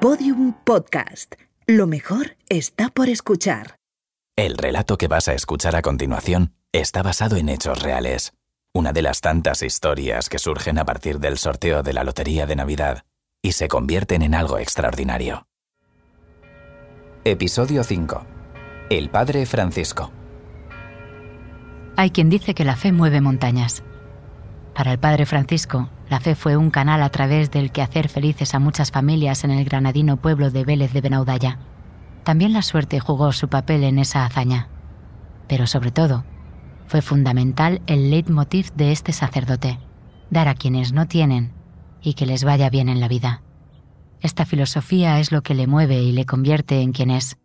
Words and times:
Podium 0.00 0.52
Podcast. 0.52 1.36
Lo 1.66 1.86
mejor 1.86 2.36
está 2.50 2.90
por 2.90 3.08
escuchar. 3.08 3.76
El 4.36 4.58
relato 4.58 4.98
que 4.98 5.08
vas 5.08 5.26
a 5.28 5.32
escuchar 5.32 5.74
a 5.74 5.80
continuación 5.80 6.52
está 6.70 7.02
basado 7.02 7.36
en 7.36 7.48
hechos 7.48 7.82
reales. 7.82 8.34
Una 8.74 8.92
de 8.92 9.00
las 9.00 9.22
tantas 9.22 9.62
historias 9.62 10.28
que 10.28 10.38
surgen 10.38 10.78
a 10.78 10.84
partir 10.84 11.18
del 11.18 11.38
sorteo 11.38 11.82
de 11.82 11.94
la 11.94 12.04
Lotería 12.04 12.44
de 12.46 12.56
Navidad 12.56 13.04
y 13.42 13.52
se 13.52 13.68
convierten 13.68 14.20
en 14.20 14.34
algo 14.34 14.58
extraordinario. 14.58 15.46
Episodio 17.24 17.82
5. 17.82 18.26
El 18.90 19.08
Padre 19.08 19.46
Francisco. 19.46 20.12
Hay 21.96 22.10
quien 22.10 22.28
dice 22.28 22.54
que 22.54 22.66
la 22.66 22.76
fe 22.76 22.92
mueve 22.92 23.22
montañas. 23.22 23.82
Para 24.74 24.92
el 24.92 24.98
Padre 24.98 25.24
Francisco, 25.24 25.88
la 26.08 26.20
fe 26.20 26.34
fue 26.34 26.56
un 26.56 26.70
canal 26.70 27.02
a 27.02 27.10
través 27.10 27.50
del 27.50 27.72
que 27.72 27.82
hacer 27.82 28.08
felices 28.08 28.54
a 28.54 28.58
muchas 28.58 28.90
familias 28.90 29.42
en 29.44 29.50
el 29.50 29.64
granadino 29.64 30.16
pueblo 30.16 30.50
de 30.50 30.64
Vélez 30.64 30.92
de 30.92 31.00
Benaudalla. 31.00 31.58
También 32.22 32.52
la 32.52 32.62
suerte 32.62 33.00
jugó 33.00 33.32
su 33.32 33.48
papel 33.48 33.82
en 33.84 33.98
esa 33.98 34.24
hazaña. 34.24 34.68
Pero 35.48 35.66
sobre 35.66 35.90
todo, 35.90 36.24
fue 36.86 37.02
fundamental 37.02 37.82
el 37.86 38.10
leitmotiv 38.10 38.72
de 38.74 38.92
este 38.92 39.12
sacerdote, 39.12 39.80
dar 40.30 40.48
a 40.48 40.54
quienes 40.54 40.92
no 40.92 41.06
tienen 41.06 41.52
y 42.02 42.14
que 42.14 42.26
les 42.26 42.44
vaya 42.44 42.70
bien 42.70 42.88
en 42.88 43.00
la 43.00 43.08
vida. 43.08 43.42
Esta 44.20 44.46
filosofía 44.46 45.18
es 45.18 45.32
lo 45.32 45.42
que 45.42 45.54
le 45.54 45.66
mueve 45.66 46.00
y 46.00 46.12
le 46.12 46.24
convierte 46.24 46.80
en 46.80 46.92
quien 46.92 47.10
es. 47.10 47.36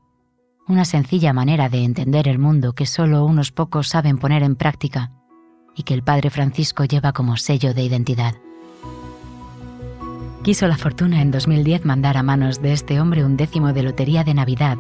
Una 0.68 0.86
sencilla 0.86 1.34
manera 1.34 1.68
de 1.70 1.84
entender 1.84 2.28
el 2.28 2.38
mundo 2.38 2.74
que 2.74 2.86
solo 2.86 3.26
unos 3.26 3.52
pocos 3.52 3.88
saben 3.88 4.20
poner 4.20 4.44
en 4.44 4.56
práctica 4.56 5.12
y 5.76 5.84
que 5.84 5.94
el 5.94 6.04
Padre 6.04 6.30
Francisco 6.30 6.86
lleva 6.86 7.12
como 7.12 7.38
sello 7.38 7.74
de 7.74 7.84
identidad. 7.84 8.36
Quiso 10.44 10.68
la 10.68 10.78
fortuna 10.78 11.22
en 11.22 11.30
2010 11.30 11.86
mandar 11.86 12.18
a 12.18 12.24
manos 12.24 12.64
de 12.64 12.74
este 12.74 13.00
hombre 13.00 13.24
un 13.24 13.38
décimo 13.38 13.74
de 13.74 13.84
lotería 13.84 14.24
de 14.24 14.34
Navidad, 14.34 14.80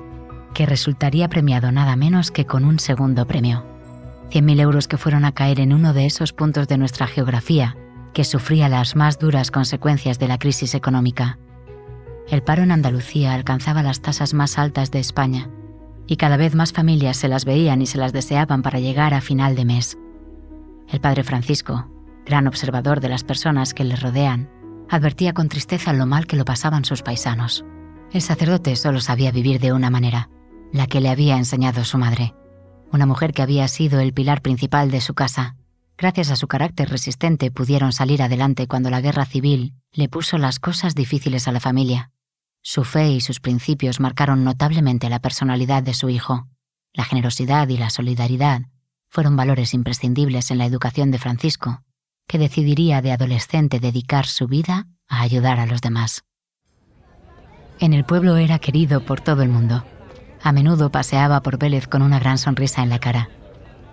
que 0.56 0.66
resultaría 0.66 1.30
premiado 1.30 1.72
nada 1.72 1.96
menos 1.96 2.32
que 2.32 2.48
con 2.48 2.66
un 2.66 2.80
segundo 2.80 3.28
premio. 3.28 3.64
100.000 4.32 4.60
euros 4.60 4.88
que 4.88 4.98
fueron 4.98 5.24
a 5.24 5.34
caer 5.34 5.60
en 5.60 5.72
uno 5.72 5.94
de 5.94 6.08
esos 6.08 6.34
puntos 6.34 6.68
de 6.68 6.80
nuestra 6.80 7.06
geografía 7.06 7.78
que 8.12 8.24
sufría 8.24 8.70
las 8.70 8.96
más 8.96 9.20
duras 9.20 9.52
consecuencias 9.52 10.18
de 10.18 10.28
la 10.28 10.40
crisis 10.40 10.74
económica. 10.74 11.38
El 12.28 12.42
paro 12.42 12.64
en 12.64 12.72
Andalucía 12.72 13.36
alcanzaba 13.36 13.84
las 13.84 14.02
tasas 14.02 14.34
más 14.34 14.58
altas 14.58 14.90
de 14.90 15.00
España 15.00 15.48
y 16.08 16.18
cada 16.18 16.38
vez 16.38 16.56
más 16.56 16.74
familias 16.74 17.18
se 17.18 17.28
las 17.28 17.46
veían 17.46 17.84
y 17.84 17.86
se 17.86 18.00
las 18.00 18.14
deseaban 18.14 18.64
para 18.64 18.80
llegar 18.80 19.14
a 19.14 19.22
final 19.22 19.56
de 19.56 19.66
mes. 19.66 19.98
El 20.88 21.00
padre 21.02 21.24
Francisco, 21.24 21.88
gran 22.26 22.48
observador 22.48 23.00
de 23.00 23.10
las 23.10 23.24
personas 23.24 23.74
que 23.74 23.84
le 23.84 23.96
rodean, 23.96 24.50
advertía 24.92 25.32
con 25.32 25.48
tristeza 25.48 25.94
lo 25.94 26.06
mal 26.06 26.28
que 26.28 26.36
lo 26.36 26.44
pasaban 26.44 26.84
sus 26.84 27.02
paisanos. 27.02 27.64
El 28.12 28.22
sacerdote 28.22 28.76
solo 28.76 29.00
sabía 29.00 29.32
vivir 29.32 29.62
de 29.62 29.72
una 29.72 29.90
manera, 29.90 30.30
la 30.74 30.86
que 30.86 31.00
le 31.00 31.10
había 31.10 31.38
enseñado 31.38 31.86
su 31.86 31.98
madre, 31.98 32.36
una 32.92 33.06
mujer 33.06 33.34
que 33.34 33.42
había 33.42 33.68
sido 33.70 34.02
el 34.02 34.14
pilar 34.14 34.42
principal 34.42 34.92
de 34.92 35.00
su 35.00 35.14
casa. 35.14 35.56
Gracias 35.98 36.30
a 36.30 36.36
su 36.36 36.48
carácter 36.50 36.90
resistente 36.90 37.52
pudieron 37.52 37.94
salir 37.94 38.22
adelante 38.22 38.68
cuando 38.68 38.90
la 38.90 39.00
guerra 39.00 39.26
civil 39.26 39.76
le 39.94 40.10
puso 40.10 40.38
las 40.38 40.60
cosas 40.60 40.94
difíciles 40.94 41.48
a 41.48 41.54
la 41.54 41.62
familia. 41.62 42.12
Su 42.62 42.84
fe 42.84 43.12
y 43.12 43.22
sus 43.22 43.40
principios 43.40 44.02
marcaron 44.02 44.44
notablemente 44.44 45.10
la 45.10 45.20
personalidad 45.20 45.84
de 45.84 45.94
su 45.94 46.10
hijo. 46.10 46.48
La 46.92 47.06
generosidad 47.06 47.70
y 47.70 47.78
la 47.78 47.90
solidaridad 47.90 48.64
fueron 49.08 49.38
valores 49.38 49.74
imprescindibles 49.74 50.52
en 50.52 50.58
la 50.58 50.66
educación 50.66 51.12
de 51.12 51.20
Francisco, 51.20 51.82
que 52.28 52.38
decidiría 52.38 53.02
de 53.02 53.12
adolescente 53.12 53.80
dedicar 53.80 54.26
su 54.26 54.48
vida 54.48 54.88
a 55.08 55.22
ayudar 55.22 55.60
a 55.60 55.66
los 55.66 55.82
demás. 55.82 56.24
En 57.80 57.94
el 57.94 58.06
pueblo 58.06 58.38
era 58.38 58.60
querido 58.60 59.06
por 59.06 59.22
todo 59.22 59.42
el 59.42 59.50
mundo. 59.50 59.84
A 60.44 60.52
menudo 60.52 60.92
paseaba 60.92 61.42
por 61.42 61.58
Vélez 61.58 61.88
con 61.88 62.02
una 62.02 62.20
gran 62.20 62.38
sonrisa 62.38 62.84
en 62.84 62.90
la 62.90 63.00
cara. 63.00 63.30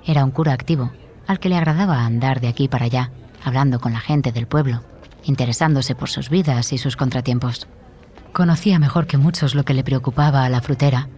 Era 0.07 0.25
un 0.25 0.31
cura 0.31 0.53
activo, 0.53 0.93
al 1.27 1.41
que 1.41 1.49
le 1.49 1.57
agradaba 1.57 2.05
andar 2.05 2.41
de 2.41 2.49
aquí 2.49 2.69
para 2.69 2.85
allá, 2.85 3.11
hablando 3.43 3.81
con 3.81 3.93
la 3.93 4.01
gente 4.01 4.33
del 4.33 4.47
pueblo, 4.47 4.85
interesándose 5.25 5.95
por 5.95 6.09
sus 6.09 6.31
vidas 6.31 6.73
y 6.73 6.79
sus 6.79 6.97
contratiempos. 6.97 7.67
Conocía 8.33 8.79
mejor 8.79 9.07
que 9.07 9.19
muchos 9.19 9.55
lo 9.55 9.65
que 9.65 9.75
le 9.75 9.85
preocupaba 9.85 10.45
a 10.45 10.49
la 10.49 10.61
frutera, 10.61 11.09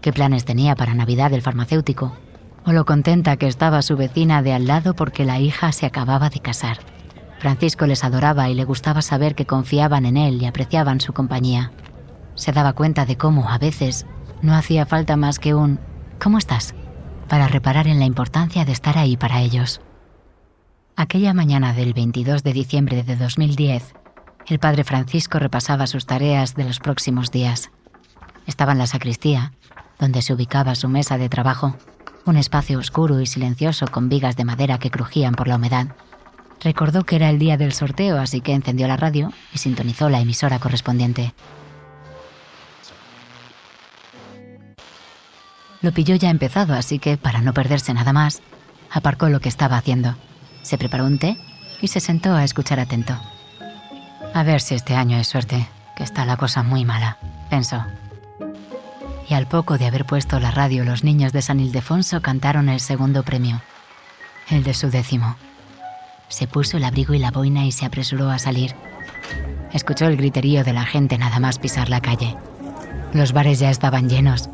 qué 0.00 0.12
planes 0.12 0.44
tenía 0.44 0.74
para 0.76 0.94
Navidad 0.94 1.32
el 1.32 1.42
farmacéutico 1.42 2.16
lo 2.72 2.84
contenta 2.84 3.36
que 3.36 3.46
estaba 3.46 3.82
su 3.82 3.96
vecina 3.96 4.42
de 4.42 4.52
al 4.52 4.66
lado 4.66 4.94
porque 4.94 5.24
la 5.24 5.38
hija 5.38 5.72
se 5.72 5.86
acababa 5.86 6.30
de 6.30 6.40
casar. 6.40 6.78
Francisco 7.38 7.86
les 7.86 8.04
adoraba 8.04 8.48
y 8.48 8.54
le 8.54 8.64
gustaba 8.64 9.00
saber 9.02 9.34
que 9.34 9.46
confiaban 9.46 10.06
en 10.06 10.16
él 10.16 10.42
y 10.42 10.46
apreciaban 10.46 11.00
su 11.00 11.12
compañía. 11.12 11.72
Se 12.34 12.52
daba 12.52 12.72
cuenta 12.72 13.06
de 13.06 13.16
cómo, 13.16 13.48
a 13.48 13.58
veces, 13.58 14.06
no 14.42 14.54
hacía 14.54 14.86
falta 14.86 15.16
más 15.16 15.38
que 15.38 15.54
un 15.54 15.80
¿Cómo 16.20 16.38
estás? 16.38 16.74
para 17.28 17.46
reparar 17.46 17.86
en 17.86 17.98
la 17.98 18.06
importancia 18.06 18.64
de 18.64 18.72
estar 18.72 18.98
ahí 18.98 19.16
para 19.16 19.40
ellos. 19.40 19.80
Aquella 20.96 21.34
mañana 21.34 21.74
del 21.74 21.92
22 21.92 22.42
de 22.42 22.52
diciembre 22.52 23.02
de 23.02 23.16
2010, 23.16 23.94
el 24.46 24.58
padre 24.58 24.82
Francisco 24.82 25.38
repasaba 25.38 25.86
sus 25.86 26.06
tareas 26.06 26.54
de 26.54 26.64
los 26.64 26.80
próximos 26.80 27.30
días. 27.30 27.70
Estaba 28.46 28.72
en 28.72 28.78
la 28.78 28.86
sacristía, 28.86 29.52
donde 29.98 30.22
se 30.22 30.32
ubicaba 30.32 30.74
su 30.74 30.88
mesa 30.88 31.18
de 31.18 31.28
trabajo, 31.28 31.76
un 32.28 32.36
espacio 32.36 32.78
oscuro 32.78 33.20
y 33.20 33.26
silencioso 33.26 33.86
con 33.86 34.08
vigas 34.08 34.36
de 34.36 34.44
madera 34.44 34.78
que 34.78 34.90
crujían 34.90 35.34
por 35.34 35.48
la 35.48 35.56
humedad. 35.56 35.88
Recordó 36.60 37.04
que 37.04 37.16
era 37.16 37.30
el 37.30 37.38
día 37.38 37.56
del 37.56 37.72
sorteo, 37.72 38.18
así 38.18 38.40
que 38.40 38.52
encendió 38.52 38.86
la 38.86 38.96
radio 38.96 39.32
y 39.54 39.58
sintonizó 39.58 40.08
la 40.08 40.20
emisora 40.20 40.58
correspondiente. 40.58 41.32
Lo 45.80 45.92
pilló 45.92 46.16
ya 46.16 46.30
empezado, 46.30 46.74
así 46.74 46.98
que, 46.98 47.16
para 47.16 47.40
no 47.40 47.54
perderse 47.54 47.94
nada 47.94 48.12
más, 48.12 48.42
aparcó 48.90 49.28
lo 49.28 49.40
que 49.40 49.48
estaba 49.48 49.76
haciendo. 49.76 50.16
Se 50.62 50.76
preparó 50.76 51.06
un 51.06 51.18
té 51.18 51.38
y 51.80 51.88
se 51.88 52.00
sentó 52.00 52.34
a 52.34 52.44
escuchar 52.44 52.80
atento. 52.80 53.14
A 54.34 54.42
ver 54.42 54.60
si 54.60 54.74
este 54.74 54.96
año 54.96 55.16
es 55.16 55.28
suerte, 55.28 55.68
que 55.96 56.02
está 56.02 56.24
la 56.24 56.36
cosa 56.36 56.62
muy 56.62 56.84
mala, 56.84 57.18
pensó 57.48 57.84
y 59.28 59.34
al 59.34 59.46
poco 59.46 59.76
de 59.76 59.86
haber 59.86 60.06
puesto 60.06 60.40
la 60.40 60.50
radio 60.50 60.84
los 60.84 61.04
niños 61.04 61.32
de 61.32 61.42
San 61.42 61.60
Ildefonso 61.60 62.22
cantaron 62.22 62.68
el 62.68 62.80
segundo 62.80 63.22
premio, 63.22 63.60
el 64.48 64.64
de 64.64 64.74
su 64.74 64.90
décimo. 64.90 65.36
Se 66.28 66.46
puso 66.46 66.78
el 66.78 66.84
abrigo 66.84 67.14
y 67.14 67.18
la 67.18 67.30
boina 67.30 67.66
y 67.66 67.72
se 67.72 67.84
apresuró 67.84 68.30
a 68.30 68.38
salir. 68.38 68.74
Escuchó 69.72 70.06
el 70.06 70.16
griterío 70.16 70.64
de 70.64 70.72
la 70.72 70.84
gente 70.84 71.18
nada 71.18 71.40
más 71.40 71.58
pisar 71.58 71.90
la 71.90 72.00
calle. 72.00 72.36
Los 73.12 73.32
bares 73.32 73.58
ya 73.58 73.70
estaban 73.70 74.08
llenos. 74.08 74.48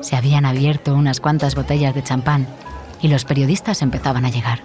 Se 0.00 0.16
habían 0.16 0.46
abierto 0.46 0.94
unas 0.94 1.20
cuantas 1.20 1.54
botellas 1.54 1.94
de 1.94 2.02
champán 2.02 2.46
y 3.02 3.08
los 3.08 3.24
periodistas 3.24 3.82
empezaban 3.82 4.24
a 4.24 4.30
llegar. 4.30 4.60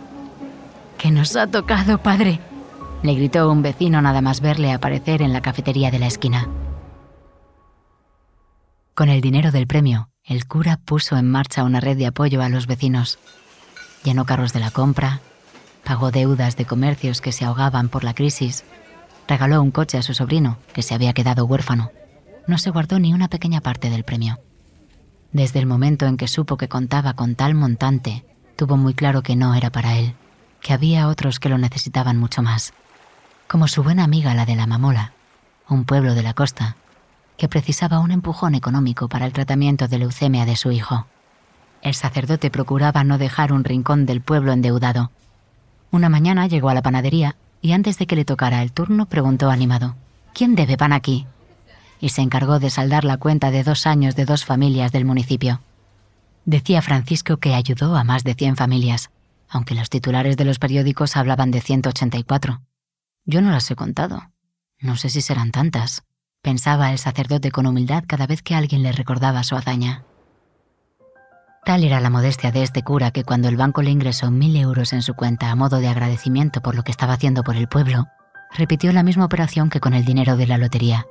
¿Qué 0.97 1.11
nos 1.11 1.35
ha 1.35 1.47
tocado, 1.47 1.97
padre? 1.97 2.39
Le 3.03 3.13
gritó 3.13 3.49
un 3.49 3.61
vecino 3.61 4.01
nada 4.01 4.21
más 4.21 4.41
verle 4.41 4.71
aparecer 4.71 5.21
en 5.21 5.31
la 5.31 5.41
cafetería 5.41 5.91
de 5.91 5.99
la 5.99 6.07
esquina. 6.07 6.47
Con 8.99 9.07
el 9.07 9.21
dinero 9.21 9.53
del 9.53 9.65
premio, 9.65 10.09
el 10.25 10.45
cura 10.45 10.75
puso 10.75 11.15
en 11.15 11.31
marcha 11.31 11.63
una 11.63 11.79
red 11.79 11.97
de 11.97 12.05
apoyo 12.05 12.41
a 12.41 12.49
los 12.49 12.67
vecinos. 12.67 13.17
Llenó 14.03 14.25
carros 14.25 14.51
de 14.51 14.59
la 14.59 14.71
compra, 14.71 15.21
pagó 15.85 16.11
deudas 16.11 16.57
de 16.57 16.65
comercios 16.65 17.21
que 17.21 17.31
se 17.31 17.45
ahogaban 17.45 17.87
por 17.87 18.03
la 18.03 18.13
crisis, 18.13 18.65
regaló 19.25 19.61
un 19.61 19.71
coche 19.71 19.97
a 19.97 20.01
su 20.01 20.13
sobrino, 20.13 20.57
que 20.73 20.81
se 20.81 20.95
había 20.95 21.13
quedado 21.13 21.45
huérfano. 21.45 21.91
No 22.45 22.57
se 22.57 22.71
guardó 22.71 22.99
ni 22.99 23.13
una 23.13 23.29
pequeña 23.29 23.61
parte 23.61 23.89
del 23.89 24.03
premio. 24.03 24.41
Desde 25.31 25.59
el 25.59 25.65
momento 25.65 26.05
en 26.05 26.17
que 26.17 26.27
supo 26.27 26.57
que 26.57 26.67
contaba 26.67 27.13
con 27.13 27.35
tal 27.35 27.55
montante, 27.55 28.25
tuvo 28.57 28.75
muy 28.75 28.95
claro 28.95 29.23
que 29.23 29.37
no 29.37 29.55
era 29.55 29.69
para 29.69 29.97
él, 29.97 30.13
que 30.59 30.73
había 30.73 31.07
otros 31.07 31.39
que 31.39 31.47
lo 31.47 31.57
necesitaban 31.57 32.17
mucho 32.17 32.41
más. 32.41 32.73
Como 33.47 33.69
su 33.69 33.81
buena 33.81 34.03
amiga 34.03 34.33
la 34.33 34.45
de 34.45 34.57
la 34.57 34.67
Mamola, 34.67 35.13
un 35.69 35.85
pueblo 35.85 36.15
de 36.15 36.23
la 36.23 36.33
costa, 36.33 36.75
que 37.39 37.47
precisaba 37.47 38.01
un 38.01 38.11
empujón 38.11 38.53
económico 38.53 39.07
para 39.07 39.25
el 39.25 39.31
tratamiento 39.31 39.87
de 39.87 39.97
leucemia 39.97 40.45
de 40.45 40.57
su 40.57 40.71
hijo. 40.71 41.07
El 41.81 41.95
sacerdote 41.95 42.51
procuraba 42.51 43.05
no 43.05 43.17
dejar 43.17 43.53
un 43.53 43.63
rincón 43.63 44.05
del 44.05 44.21
pueblo 44.21 44.51
endeudado. 44.51 45.09
Una 45.89 46.09
mañana 46.09 46.47
llegó 46.47 46.69
a 46.69 46.73
la 46.73 46.81
panadería 46.81 47.37
y 47.61 47.71
antes 47.71 47.97
de 47.97 48.07
que 48.07 48.17
le 48.17 48.25
tocara 48.25 48.61
el 48.61 48.73
turno 48.73 49.07
preguntó 49.07 49.49
animado, 49.49 49.95
¿Quién 50.33 50.53
debe 50.53 50.77
pan 50.77 50.91
aquí? 50.91 51.25
Y 52.01 52.09
se 52.09 52.21
encargó 52.21 52.59
de 52.59 52.69
saldar 52.69 53.05
la 53.05 53.17
cuenta 53.17 53.51
de 53.51 53.63
dos 53.63 53.87
años 53.87 54.15
de 54.15 54.25
dos 54.25 54.43
familias 54.43 54.91
del 54.91 55.05
municipio. 55.05 55.61
Decía 56.43 56.81
Francisco 56.81 57.37
que 57.37 57.55
ayudó 57.55 57.95
a 57.95 58.03
más 58.03 58.23
de 58.25 58.33
100 58.33 58.57
familias, 58.57 59.11
aunque 59.47 59.75
los 59.75 59.89
titulares 59.89 60.35
de 60.35 60.45
los 60.45 60.59
periódicos 60.59 61.15
hablaban 61.15 61.51
de 61.51 61.61
184. 61.61 62.61
Yo 63.25 63.41
no 63.41 63.51
las 63.51 63.71
he 63.71 63.75
contado. 63.75 64.29
No 64.79 64.97
sé 64.97 65.09
si 65.09 65.21
serán 65.21 65.51
tantas 65.51 66.03
pensaba 66.41 66.91
el 66.91 66.97
sacerdote 66.97 67.51
con 67.51 67.67
humildad 67.67 68.03
cada 68.07 68.27
vez 68.27 68.41
que 68.41 68.55
alguien 68.55 68.83
le 68.83 68.91
recordaba 68.91 69.43
su 69.43 69.55
hazaña. 69.55 70.03
Tal 71.65 71.83
era 71.83 71.99
la 71.99 72.09
modestia 72.09 72.51
de 72.51 72.63
este 72.63 72.83
cura 72.83 73.11
que 73.11 73.23
cuando 73.23 73.49
el 73.49 73.57
banco 73.57 73.81
le 73.81 73.91
ingresó 73.91 74.31
mil 74.31 74.55
euros 74.55 74.93
en 74.93 75.01
su 75.01 75.13
cuenta 75.13 75.51
a 75.51 75.55
modo 75.55 75.79
de 75.79 75.87
agradecimiento 75.87 76.61
por 76.61 76.75
lo 76.75 76.83
que 76.83 76.91
estaba 76.91 77.13
haciendo 77.13 77.43
por 77.43 77.55
el 77.55 77.67
pueblo, 77.67 78.07
repitió 78.57 78.91
la 78.93 79.03
misma 79.03 79.25
operación 79.25 79.69
que 79.69 79.79
con 79.79 79.93
el 79.93 80.05
dinero 80.05 80.37
de 80.37 80.47
la 80.47 80.57
lotería. 80.57 81.05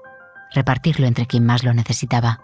repartirlo 0.50 1.06
entre 1.06 1.26
quien 1.26 1.44
más 1.44 1.62
lo 1.62 1.74
necesitaba. 1.74 2.40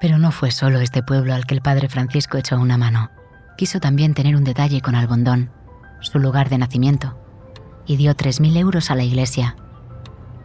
Pero 0.00 0.16
no 0.16 0.32
fue 0.32 0.50
solo 0.50 0.80
este 0.80 1.02
pueblo 1.02 1.34
al 1.34 1.44
que 1.44 1.54
el 1.54 1.60
padre 1.60 1.90
Francisco 1.90 2.38
echó 2.38 2.58
una 2.58 2.78
mano. 2.78 3.10
Quiso 3.58 3.78
también 3.78 4.14
tener 4.14 4.36
un 4.36 4.42
detalle 4.42 4.80
con 4.80 4.94
Albondón, 4.94 5.50
su 6.00 6.18
lugar 6.18 6.48
de 6.48 6.56
nacimiento, 6.56 7.18
y 7.86 7.96
dio 7.96 8.16
3.000 8.16 8.56
euros 8.56 8.90
a 8.90 8.94
la 8.94 9.04
iglesia. 9.04 9.54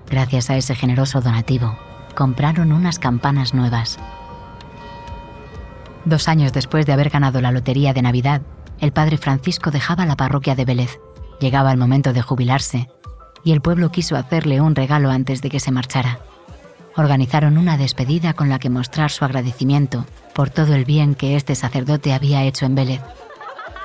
Gracias 0.10 0.50
a 0.50 0.58
ese 0.58 0.76
generoso 0.76 1.22
donativo, 1.22 1.78
compraron 2.16 2.72
unas 2.72 3.00
campanas 3.00 3.54
nuevas. 3.54 3.98
Dos 6.06 6.28
años 6.28 6.54
después 6.54 6.86
de 6.86 6.94
haber 6.94 7.10
ganado 7.10 7.42
la 7.42 7.52
lotería 7.52 7.94
de 7.94 8.02
Navidad, 8.02 8.42
el 8.80 8.94
padre 8.94 9.18
Francisco 9.18 9.72
dejaba 9.72 10.06
la 10.06 10.16
parroquia 10.16 10.56
de 10.56 10.66
Vélez. 10.66 11.00
Llegaba 11.40 11.72
el 11.72 11.78
momento 11.78 12.14
de 12.14 12.22
jubilarse, 12.22 12.90
y 13.44 13.52
el 13.52 13.62
pueblo 13.62 13.92
quiso 13.92 14.16
hacerle 14.16 14.62
un 14.62 14.76
regalo 14.76 15.12
antes 15.12 15.42
de 15.42 15.50
que 15.50 15.60
se 15.60 15.72
marchara. 15.72 16.20
Organizaron 16.96 17.58
una 17.58 17.78
despedida 17.78 18.34
con 18.34 18.50
la 18.50 18.58
que 18.58 18.70
mostrar 18.70 19.12
su 19.12 19.26
agradecimiento 19.26 20.06
por 20.34 20.50
todo 20.50 20.74
el 20.74 20.86
bien 20.86 21.16
que 21.16 21.36
este 21.36 21.56
sacerdote 21.56 22.14
había 22.14 22.44
hecho 22.44 22.66
en 22.66 22.76
Vélez. 22.76 23.02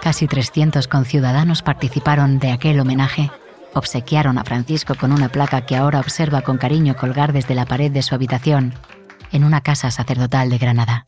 Casi 0.01 0.27
300 0.27 0.89
conciudadanos 0.89 1.63
participaron 1.63 2.39
de 2.39 2.53
aquel 2.53 2.81
homenaje. 2.81 3.31
Obsequiaron 3.75 4.39
a 4.39 4.45
Francisco 4.45 4.95
con 4.95 5.13
una 5.13 5.31
placa 5.31 5.65
que 5.65 5.77
ahora 5.77 6.01
observa 6.01 6.43
con 6.43 6.59
cariño 6.59 6.97
colgar 6.97 7.33
desde 7.33 7.55
la 7.55 7.67
pared 7.67 7.91
de 7.91 8.03
su 8.03 8.15
habitación 8.15 8.75
en 9.31 9.45
una 9.45 9.63
casa 9.63 9.91
sacerdotal 9.91 10.51
de 10.51 10.59
Granada. 10.59 11.07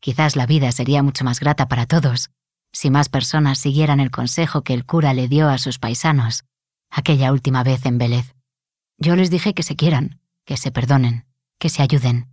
Quizás 0.00 0.36
la 0.36 0.46
vida 0.46 0.70
sería 0.72 1.02
mucho 1.02 1.24
más 1.24 1.40
grata 1.40 1.68
para 1.68 1.86
todos 1.86 2.30
si 2.72 2.90
más 2.90 3.08
personas 3.08 3.58
siguieran 3.58 4.00
el 4.00 4.10
consejo 4.10 4.62
que 4.62 4.74
el 4.74 4.86
cura 4.86 5.12
le 5.14 5.28
dio 5.28 5.48
a 5.48 5.58
sus 5.58 5.78
paisanos 5.78 6.44
aquella 6.90 7.32
última 7.32 7.62
vez 7.62 7.86
en 7.86 7.98
Vélez. 7.98 8.34
Yo 8.98 9.16
les 9.16 9.30
dije 9.30 9.54
que 9.54 9.62
se 9.62 9.76
quieran, 9.76 10.20
que 10.44 10.56
se 10.56 10.70
perdonen, 10.70 11.24
que 11.58 11.68
se 11.68 11.82
ayuden, 11.82 12.28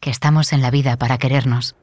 que 0.00 0.10
estamos 0.10 0.52
en 0.52 0.62
la 0.62 0.70
vida 0.70 0.96
para 0.96 1.18
querernos. 1.18 1.74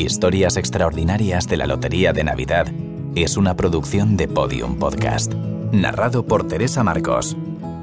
Historias 0.00 0.56
extraordinarias 0.56 1.46
de 1.46 1.58
la 1.58 1.66
Lotería 1.66 2.14
de 2.14 2.24
Navidad 2.24 2.66
es 3.14 3.36
una 3.36 3.54
producción 3.54 4.16
de 4.16 4.28
Podium 4.28 4.78
Podcast. 4.78 5.34
Narrado 5.72 6.24
por 6.24 6.48
Teresa 6.48 6.82
Marcos. 6.82 7.36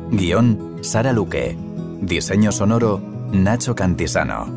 Guión, 0.10 0.80
Sara 0.82 1.14
Luque. 1.14 1.56
Diseño 2.02 2.52
sonoro, 2.52 3.00
Nacho 3.32 3.76
Cantisano. 3.76 4.48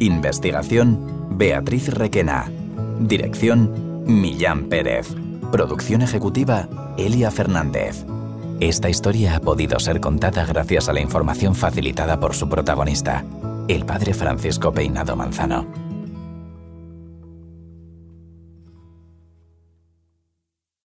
Investigación, 0.00 1.28
Beatriz 1.30 1.94
Requena. 1.94 2.50
Dirección, 2.98 4.02
Millán 4.06 4.64
Pérez. 4.64 5.06
Producción 5.52 6.02
ejecutiva, 6.02 6.68
Elia 6.98 7.30
Fernández. 7.30 8.04
Esta 8.58 8.90
historia 8.90 9.36
ha 9.36 9.40
podido 9.40 9.78
ser 9.78 10.00
contada 10.00 10.44
gracias 10.46 10.88
a 10.88 10.92
la 10.92 11.00
información 11.00 11.54
facilitada 11.54 12.18
por 12.18 12.34
su 12.34 12.48
protagonista, 12.48 13.24
el 13.68 13.84
padre 13.86 14.14
Francisco 14.14 14.72
Peinado 14.72 15.14
Manzano. 15.14 15.83